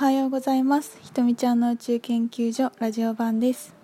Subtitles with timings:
[0.00, 0.98] はようございます。
[1.02, 3.74] ひとみちゃんの宇宙研究所ラジオ版です。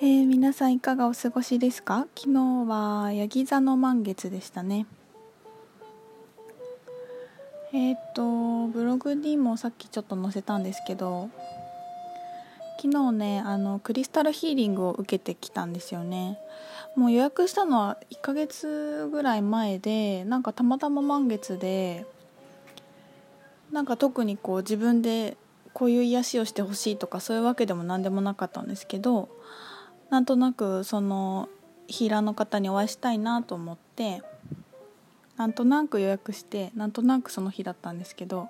[0.00, 2.06] えー、皆さんいかがお過ごしですか？
[2.16, 4.86] 昨日はヤギ座の満月でしたね。
[7.72, 11.28] えっ、ー、とブログにもさっきちょっと載せたんですけど
[12.80, 16.38] 昨日ねあのクリスタルヒーリングを受けてきたんですよね。
[16.94, 22.06] もう予約したのは1ヶ月ぐらい前でなんかたまたま満月で
[23.72, 25.36] なんか特にこう自分で
[25.72, 29.28] こういう癒しをしてほしいとかそういうわけでも何でもなかったんですけど
[30.10, 31.48] なんとなくその
[31.86, 34.22] ヒーラーの方にお会いしたいなと思って
[35.36, 38.48] なんとなく予約してなんとなくその日だったんですけど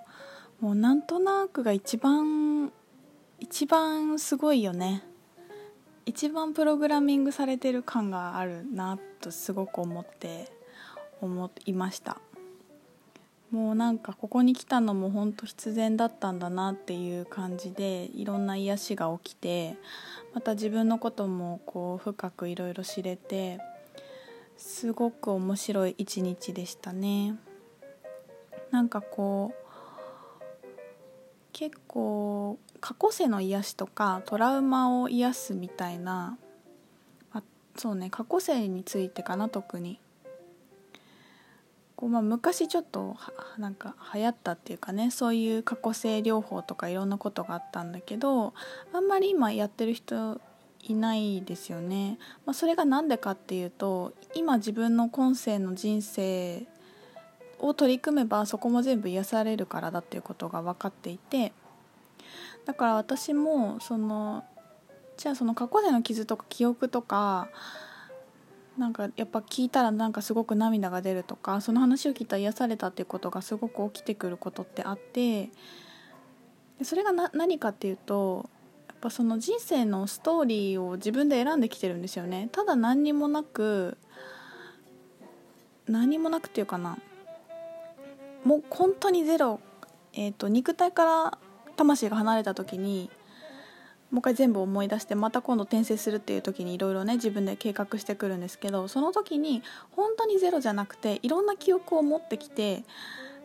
[0.61, 2.73] もうなんとなくが一番
[3.39, 5.03] 一番すごいよね。
[6.05, 10.51] 一番プログラミングされてる感があるなとすごく思って
[11.21, 12.19] 思いました。
[13.51, 19.77] もうなんかここに来たのも本当必然だったんだなっていう感じでいろんな癒しが起きて
[20.35, 23.59] また自分のこともこう深くいろいろ知れて
[24.57, 27.35] すごく面白い一日でしたね。
[28.71, 29.61] なんかこう
[31.53, 36.39] 結構過去世の癒しとかトラウマを癒すみたいな
[37.33, 37.43] あ
[37.77, 39.99] そうね過去世についてかな特に。
[42.01, 43.17] こう、まあ、昔ちょっと
[43.59, 48.55] なんか流行ったっていうかねそういう過去性療法とかいろんなことがあったんだけど
[48.95, 50.41] あんまり今やってる人
[50.83, 56.67] いないですよね、まあ、それが何でかっていうと今自分の今世の人生
[57.59, 61.53] を取り組めばそこも全部癒されるからだっていうことが分かっていて
[62.65, 64.43] だから私もその
[65.19, 67.49] じゃあその過去での傷とか記憶とか
[68.81, 75.51] なんかやっぱ聞いたらなんかすごく涙が出るとかその話を聞いたら癒されたっていうことがすごく起きてくることってあって
[76.83, 78.49] それが何かっていうと
[78.89, 82.49] やっぱその人生のストーリーを自分で選んできてるんですよね。
[82.53, 83.99] ただ何にもなく
[85.87, 86.97] 何もなくっていうかな
[88.45, 89.61] もう本当にゼロ、
[90.15, 91.39] えーと、肉体から
[91.77, 93.11] 魂が離れた時に
[94.11, 99.63] もう一回全部思い出してまた今度転生するっていう時にいろいろね自分で計画してくるんですけどその時に
[99.93, 102.83] 本当にゼロじゃなくていろんな記憶を持ってきて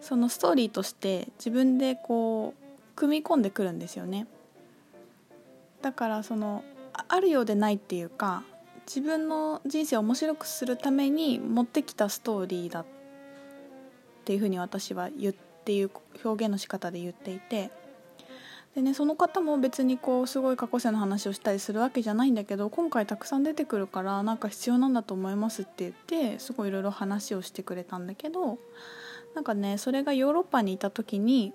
[0.01, 2.65] そのストーリーとして自分でこう
[2.95, 4.27] 組み込んでくるんですよね。
[5.81, 8.43] だからそのあるようでないっていうか
[8.87, 12.85] 自分の人生を面白くするために持ってきたストーリーだっ
[14.25, 15.91] ていうふうに私は言っていう
[16.23, 17.71] 表現の仕方で言っていて
[18.75, 28.59] でねその方も別にこうすごい過去世の話をしたりするわけじゃないんだけど今回たくさん出てくるからなんか必要なんだと思いますって言ってすごいいろいろ話をしてくれたんだけど
[29.33, 31.53] なんかねそれがヨーロッパにいた時に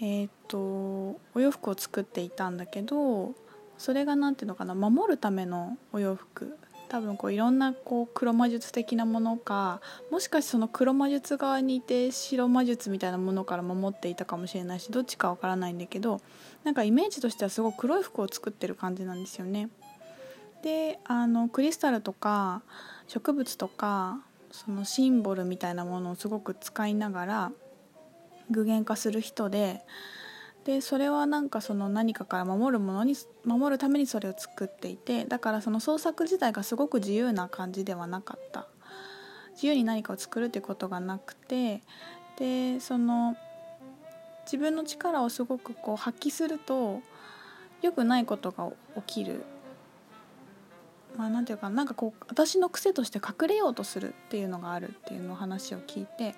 [0.00, 3.34] えっ、とお洋服を作っていたんだけど
[3.78, 6.56] それが何ていうのかな守るためのお洋服
[6.92, 9.80] 多分こういろんなこう黒魔術的なものか
[10.10, 16.20] もしかしてその黒魔術側にいて白魔術みたいなものから守っていたかもしれないしどっちかわからないんだけど
[16.64, 19.70] なんかイメージとしてはすごく黒い服を作ってる感じなんですよね。
[20.62, 22.60] であのクリスタルとか
[23.08, 24.20] 植物とか
[24.50, 27.52] そのシンボルみたいなものをすごく使いながら
[28.50, 29.80] 具現化する人で
[30.64, 33.14] でそれはなんかその何かから守るものに
[33.44, 38.66] 守るためにそれを作っていてだからその創作自体がすごく自由な感じではなかった。
[39.54, 41.82] 自由に何かを作るってことがなくて
[42.38, 43.36] でその
[44.44, 47.00] 自分の力をすごくこう発揮すると
[47.82, 48.70] 良くないことが
[49.06, 49.44] 起きる。
[51.16, 56.34] まあ何て言うかなんかこう私の癖として隠れようとするっていうのがあるっていうのを話を聞いて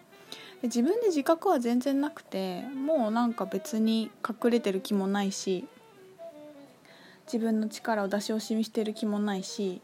[0.64, 5.66] 自分で自覚は全然なくてもうなんか別に隠れてる気もないし
[7.26, 9.80] 自分の力を出し惜しみしてる気もないし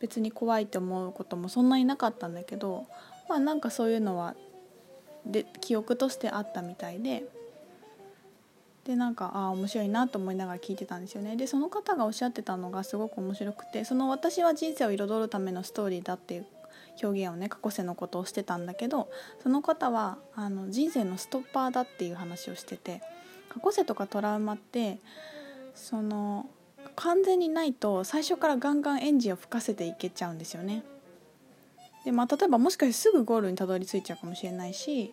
[0.00, 2.86] 別に怖いって思うこともそんなになかったんだけど
[3.28, 4.34] まあなんかそういうのは
[5.24, 7.24] で記憶としてあったみたいで
[8.84, 11.36] でなんかああ面白いなと思いながら聞いてたんですよね。
[11.36, 16.46] でその方がおっしゃってたのがすごく面白くてその私は人生を彩るためのストーリーだっていう
[17.02, 19.08] 表現をね過去世のことをしてたんだけど
[19.42, 23.00] その方はあの人生のストッパーだっていう話をしてて
[23.48, 24.98] 過去世とかトラウマって
[25.74, 26.46] その
[26.96, 30.84] 完全にないと最初からガンガンエンジンを吹かせていけちゃうんですよね。
[32.04, 35.12] でまあ、例えばもしかしてすぐゴールにたどり着いちゃうかもしれないし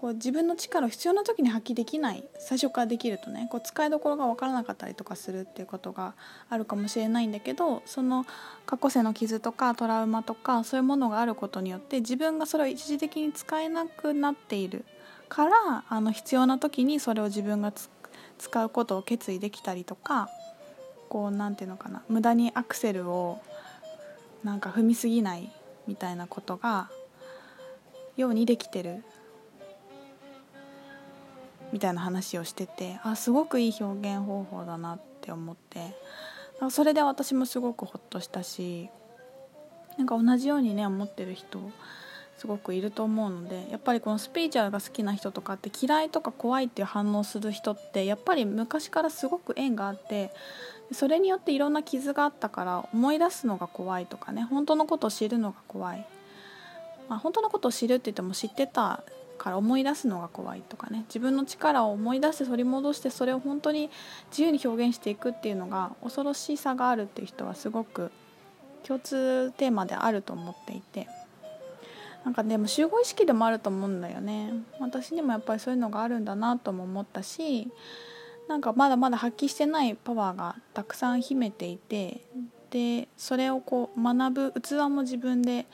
[0.00, 6.14] こう自分の力を必要な時に発揮できない最初からできるとねこう使いどころが分からなかったりとかするっていうことが
[6.48, 8.24] あるかもしれないんだけどその
[8.64, 14.86] 過去世の傷とかトラウマとかそういうものがあることによって自分がそれを一時的に使えなくなっている
[15.28, 17.70] からあの必要な時にそれを自分が
[18.38, 20.30] 使うことを決意できたりとか
[21.10, 23.38] こう何て言うのかな無駄にアクセルを
[24.44, 25.52] なんか踏みすぎない
[25.86, 26.88] みたいなことが
[28.16, 29.04] ようにできてる。
[31.72, 35.94] みたいな話をしててあすごくいい表現方法だなって思って。
[36.68, 38.90] それで私もすごくほっとしたし
[39.96, 41.58] なんか同じようにね思ってる人
[42.36, 50.30] すごくいると思うのでやっぱりこのスピリチュアルが好きな人とかって嫌いとか怖いっていう反応する人ってやっぱり昔からすごく縁があって
[50.92, 56.06] それによっていろんな傷があったから思い出すのが怖いとかね本当のことを知るのが怖い、
[57.08, 59.02] まあ、本当のことを知るって言っても知ってた
[59.40, 61.04] から思い出すのが怖いとかね。
[61.08, 63.88] 自分の力を思い出して取り戻してそれを本当に
[64.30, 68.12] 自由に表現していくっていうのが恐ろしさがあるっていう人はすごく
[68.86, 71.08] 共通テーマであると思っていて。
[72.22, 74.52] なんかでも集合意識でもあると思うんだよね。
[74.78, 77.72] 私にもやっぱりそういうのがあるんだなとも思ったし
[78.46, 82.20] なんかまだまだ発揮してないパワーがたくさん秘めていて
[82.68, 85.64] でそれをこう学ぶ器も自分で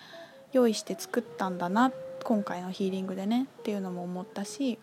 [0.52, 4.80] 用意して作ったんだなって今回のヒーリングでねっていうのも思ったし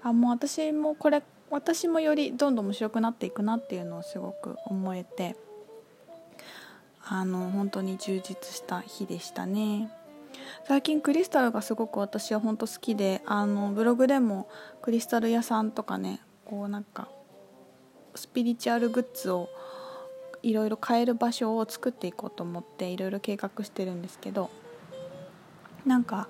[0.00, 5.34] あもう私もこれ私もよりどんどん面白くなっていくなっていうのをすごく思えて
[7.04, 9.90] あの本当に充実した日でしたね。
[10.68, 14.48] 最近クリスタルがすごく私は本当好きであのブログでも
[14.80, 17.08] クリスタル屋さんとかねこうなんか
[18.14, 19.48] スピリチュアルグッズを
[20.44, 24.48] いろいろ買える場所を作っていこうと思っていろいろ計画してるんですけど
[25.84, 26.28] なんか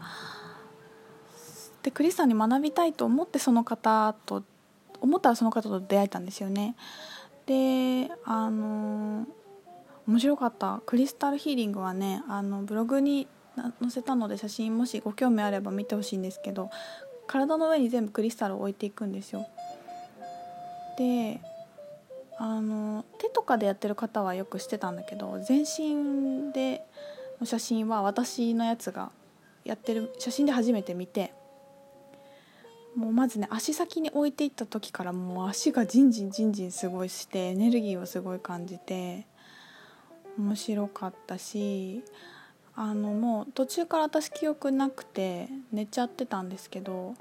[1.82, 4.42] でクリスさんに学びたいと思ってその方と
[5.00, 6.76] 思ったらその方と出会えたんですよね。
[7.46, 9.26] であの
[10.06, 10.80] 面白かった。
[10.86, 13.28] クリスタルヒーリングはねあのブログに
[13.80, 16.70] 載せたので写真もしご興味あれば見てほしいんですけど
[17.26, 19.46] 体の上に全部クリスタルを置いていくんですよ。
[20.96, 21.40] で
[22.38, 26.84] あの手とかでやってる方はよくしてたんだけど全身で
[27.40, 29.10] の写真は私のやつが
[29.64, 31.32] やってる写真で初めて見て
[32.98, 39.24] もうまずね足先に置いていった時からもう足がジンジンジンジンすごいしてエネルギーをすごい感じて
[40.36, 42.02] 面白かったし
[42.74, 47.14] あのもう途中から私記憶なくて寝ちゃってたんですけど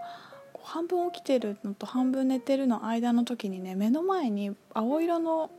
[0.63, 5.51] 半分起きてるのと半分寝てるの間の時にね目の前に青色の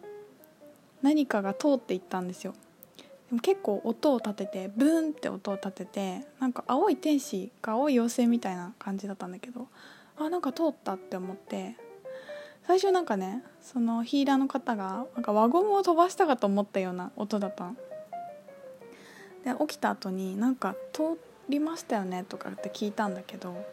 [1.00, 2.54] 何かが通っていったんですよ。
[3.28, 9.68] でも結構音を立ててブーンって音を立ててなんか青い天使か青い妖精みたいな感じだったんだけど
[10.18, 11.76] あなんか通ったって思って
[12.66, 17.76] 最初なんかねそのヒーラーの方がなんか輪ゴムを飛ばしたかと思ったような音だったの。
[19.44, 21.18] で起きた後になんか通
[21.48, 23.64] りましたよねとかって聞いたんだけど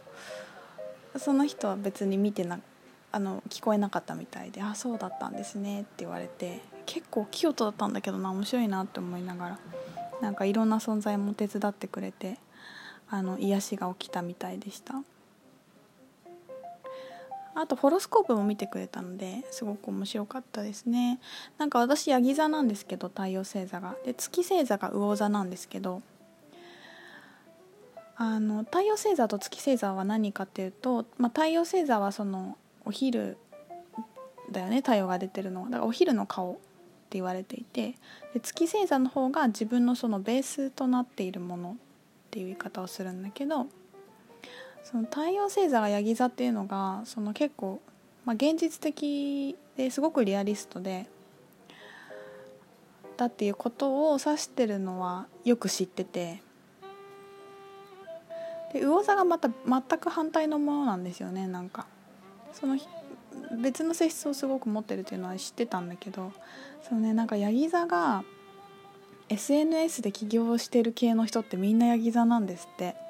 [1.17, 2.59] その人は別に見てな
[3.11, 9.59] あの聞こえなかったみたいで「あそうだったんですね」って言われて結構大きい音だったんだけどな面白いなって思いながら
[10.21, 12.37] なんかいろんな存在も手伝ってくれて
[13.09, 14.95] あの癒しが起きたみたいでした。
[17.55, 21.19] あとホロスコープも見てくれたのですごく面白かったですね。
[21.57, 23.95] なんか私ヤギ座なんですけど太陽星座が。
[24.03, 26.01] で月星座が魚座なんですけど
[28.17, 33.37] あの太陽星座と月星座は何かっていうと、まあ、太陽星座はそのお昼
[34.51, 36.61] だよね太陽が出てるのだからお昼の顔って
[37.11, 37.95] 言われていて
[38.33, 41.75] で月星座の方が自分のそのベースとなっているものっ
[42.31, 43.67] ていう言い方をするんだけど
[44.85, 47.81] その太陽星座がヤギ座っていうのがその結構、
[48.23, 51.07] まあ、現実的ですごくリアリストで
[53.17, 56.41] だっていうことを指してるのはよく知ってて。
[58.73, 61.87] で魚座がまた全く反対のものなんですよねなんか。
[62.53, 62.77] その
[63.59, 66.31] 別の性質をすごく持ってるっていうのは知ってたんだけど
[66.87, 68.23] そのねなんかヤギ座が
[69.29, 73.04] SNS で起業してる系の人ってみんなヤギ座なんですって。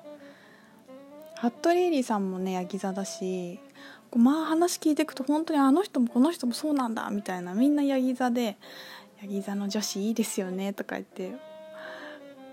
[1.49, 3.59] 服部恵里さんもねヤギ座だし
[4.15, 8.57] まあ話聞いていくと本当にあの人もこの人もそうなんだみたいなみんなヤギ座で
[9.21, 11.33] 「ヤギ座の女子いいですよね」とか言って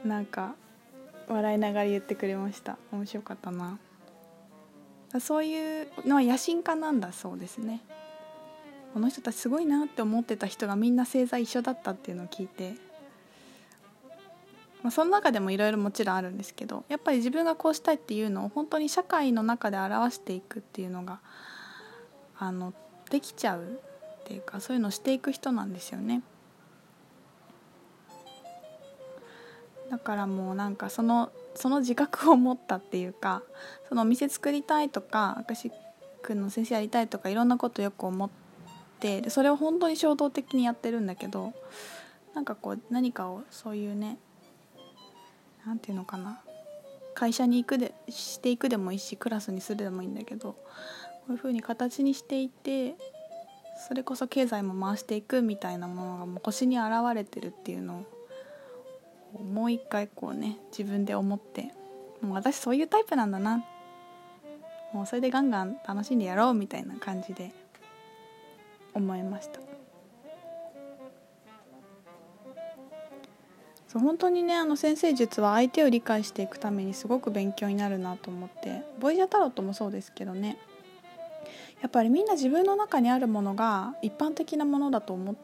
[0.04, 0.54] なんか
[1.28, 2.78] 笑いながら言ってくれました。
[2.90, 3.78] 面白かったな。
[5.20, 7.82] そういうのは野心家なんだそうですね。
[8.94, 12.74] この人たちすごいなって思ってた人がみんな星座一緒だったっていうのを聞いて
[14.82, 21.20] まあ、その中でもいろいろもちろんあるんですけどやっぱり自分がこうしたいっていうのを本当に社会の中で表していくっていうのが
[22.38, 22.74] あの
[23.10, 26.22] できちゃうっていうかそういうのをしていく人なんですよね。
[29.90, 33.42] だからもうなんかそのその自覚を持ったっていうか
[33.88, 35.72] そのお店作りたいとかアカシッ
[36.22, 38.30] クの先生やりたいとかいろんなことよく思っ
[39.00, 41.52] てでそれを本当に衝動的にやってるんだけど
[42.34, 44.16] なんかこう何かをそういうね
[45.66, 46.42] 何て言うのかな。
[47.14, 50.58] 会社に行くでしていくでもいいしクラスにするでもいいんだけどこ
[51.28, 52.94] ういう風に形にしていて
[53.86, 58.04] それこそ経済も回していくみたいなものがもう腰に現れてるっていうの
[59.34, 61.72] をもう一回こうね自分で思って
[62.20, 63.64] もう私そういうタイプなんだな。
[64.92, 67.50] もうそれでガンガン楽しんでやろうみたいな感じで
[68.94, 69.71] 思いました。
[73.92, 80.56] そう本当にねあの先生術は相手を理解していくためにすごく勉強になるなと思ってボイジャータロットもそうですけどね。
[81.82, 85.34] やっぱりみんな自分の中にあるものが一般的なものだと思っ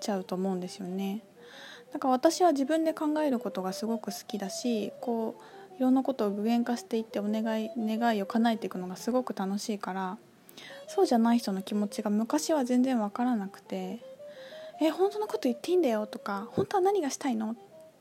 [0.00, 1.22] ちゃうと思うんですよね。
[1.94, 5.36] だか私は自分で考えることがすごく好きだしこ
[5.72, 10.18] ういろんなことを具現化していってお願い願いを叶えていくのがすごく楽しいから
[10.86, 14.00] そうじゃない人の気持ちが昔は全然分からなくて
[14.80, 17.56] 「え本当のこと言っていいんだよ」とか「本当は何がしたいの?」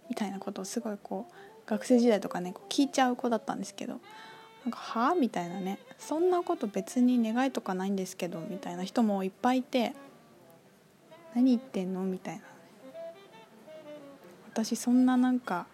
[0.10, 1.34] みたいなことをすごいこう
[1.66, 4.00] 学生時代とかねこう聞いちゃう子だったんですけど
[4.66, 9.94] なんか「はあ?」みたいなね「そんなこと別に願いとかないんですけど」みたいな人もいっぱいいて
[11.36, 12.44] 「何言ってんの?」みたいな
[14.52, 15.66] 私そんななんか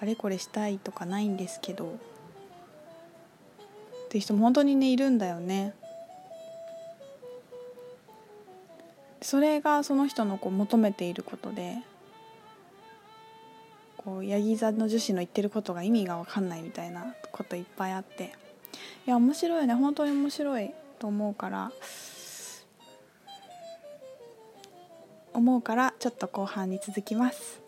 [0.00, 1.88] あれこれしたいとかないんですけどっ
[4.10, 5.74] ていう人も本当にねいるんだよね。
[9.28, 11.76] それがその人のこう求めていることで
[13.98, 18.32] こうヤギ座の女子の言ってることが意味が分かんないみたいなこといっぱいあって
[19.06, 21.70] いや面白いね本当に面白いと思うから
[25.34, 27.60] 思うからちょっと後半に続きます。